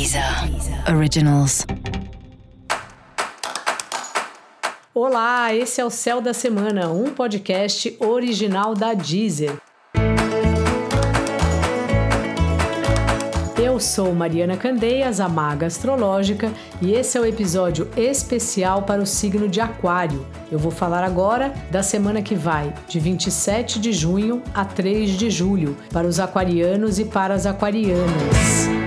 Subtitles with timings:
[0.00, 0.24] Deezer
[0.96, 1.66] Originals.
[4.94, 9.58] Olá, esse é o Céu da Semana, um podcast original da Deezer.
[13.62, 19.06] Eu sou Mariana Candeias, a maga astrológica, e esse é o episódio especial para o
[19.06, 20.26] signo de Aquário.
[20.50, 25.28] Eu vou falar agora da semana que vai, de 27 de junho a 3 de
[25.28, 28.79] julho, para os aquarianos e para as aquarianas.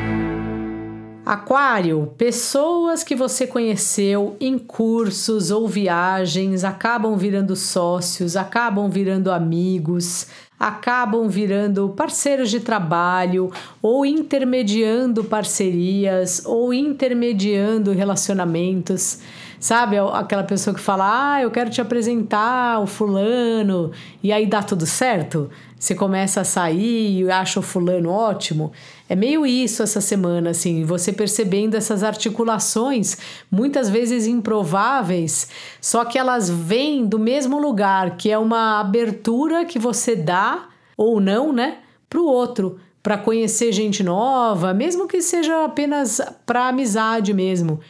[1.26, 10.28] Aquário, pessoas que você conheceu em cursos ou viagens acabam virando sócios, acabam virando amigos,
[10.60, 13.50] acabam virando parceiros de trabalho
[13.82, 19.20] ou intermediando parcerias ou intermediando relacionamentos.
[19.62, 24.62] Sabe, aquela pessoa que fala: "Ah, eu quero te apresentar o fulano", e aí dá
[24.62, 25.50] tudo certo?
[25.84, 28.72] Você começa a sair e acha o fulano ótimo.
[29.10, 33.18] É meio isso essa semana, assim, você percebendo essas articulações,
[33.52, 35.50] muitas vezes improváveis,
[35.82, 41.20] só que elas vêm do mesmo lugar, que é uma abertura que você dá, ou
[41.20, 47.34] não, né, para o outro, para conhecer gente nova, mesmo que seja apenas para amizade
[47.34, 47.82] mesmo.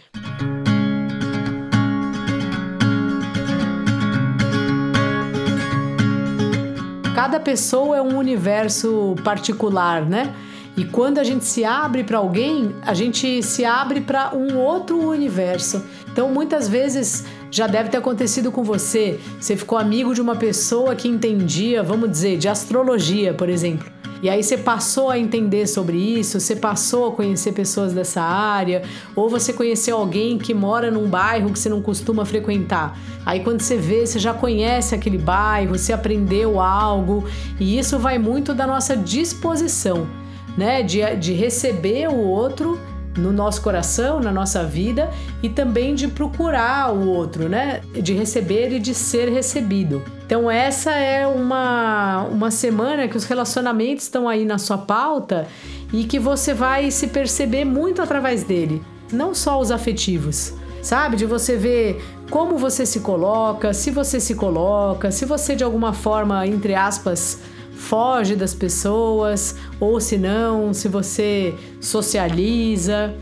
[7.23, 10.35] Cada pessoa é um universo particular, né?
[10.75, 14.99] E quando a gente se abre para alguém, a gente se abre para um outro
[14.99, 15.81] universo.
[16.11, 19.21] Então, muitas vezes já deve ter acontecido com você.
[19.39, 23.89] Você ficou amigo de uma pessoa que entendia, vamos dizer, de astrologia, por exemplo.
[24.23, 28.83] E aí você passou a entender sobre isso, você passou a conhecer pessoas dessa área,
[29.17, 32.97] ou você conheceu alguém que mora num bairro que você não costuma frequentar.
[33.25, 37.25] Aí quando você vê, você já conhece aquele bairro, você aprendeu algo,
[37.59, 40.07] e isso vai muito da nossa disposição,
[40.57, 40.81] né?
[40.83, 42.79] De, de receber o outro
[43.17, 45.11] no nosso coração, na nossa vida
[45.43, 47.81] e também de procurar o outro, né?
[47.91, 50.01] De receber e de ser recebido.
[50.33, 55.47] Então essa é uma, uma semana que os relacionamentos estão aí na sua pauta
[55.93, 60.55] e que você vai se perceber muito através dele, não só os afetivos.
[60.81, 65.63] Sabe, de você ver como você se coloca, se você se coloca, se você de
[65.63, 67.39] alguma forma, entre aspas,
[67.75, 73.13] foge das pessoas, ou se não, se você socializa.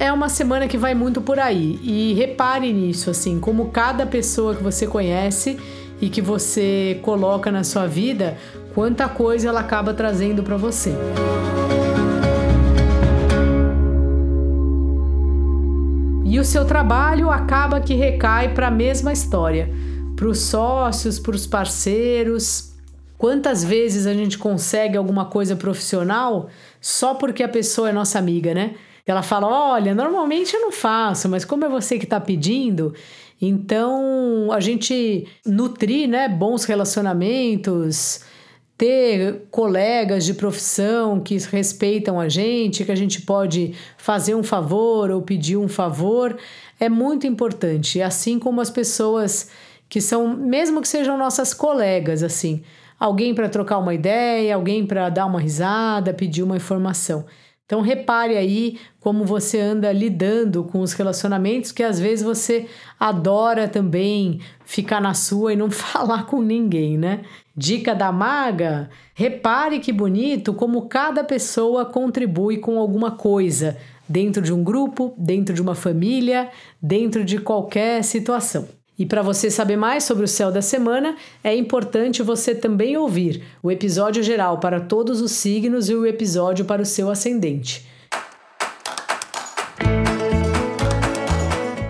[0.00, 1.78] É uma semana que vai muito por aí.
[1.80, 5.56] E repare nisso, assim, como cada pessoa que você conhece
[6.00, 8.36] e que você coloca na sua vida,
[8.74, 10.92] quanta coisa ela acaba trazendo para você.
[16.24, 19.70] E o seu trabalho acaba que recai para a mesma história,
[20.14, 22.76] para os sócios, para os parceiros,
[23.18, 28.52] Quantas vezes a gente consegue alguma coisa profissional só porque a pessoa é nossa amiga,
[28.52, 28.74] né?
[29.06, 32.92] Ela fala: Olha, normalmente eu não faço, mas como é você que está pedindo,
[33.40, 38.20] então a gente nutrir né, bons relacionamentos,
[38.76, 45.10] ter colegas de profissão que respeitam a gente, que a gente pode fazer um favor
[45.10, 46.36] ou pedir um favor,
[46.80, 48.02] é muito importante.
[48.02, 49.48] Assim como as pessoas
[49.88, 52.62] que são, mesmo que sejam nossas colegas, assim
[52.98, 57.24] alguém para trocar uma ideia, alguém para dar uma risada, pedir uma informação.
[57.66, 62.66] Então repare aí como você anda lidando com os relacionamentos que às vezes você
[62.98, 67.22] adora também ficar na sua e não falar com ninguém, né?
[67.56, 73.76] Dica da maga: repare que bonito como cada pessoa contribui com alguma coisa
[74.08, 76.48] dentro de um grupo, dentro de uma família,
[76.80, 78.68] dentro de qualquer situação.
[78.98, 83.42] E para você saber mais sobre o céu da semana, é importante você também ouvir
[83.62, 87.86] o episódio geral para todos os signos e o episódio para o seu ascendente.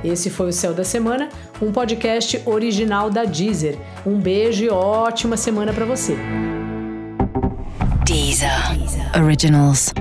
[0.02, 1.28] Esse foi o Céu da Semana,
[1.60, 3.76] um podcast original da Deezer.
[4.06, 6.16] Um beijo e ótima semana para você.
[8.04, 8.50] Deezer.
[9.20, 9.92] Originals.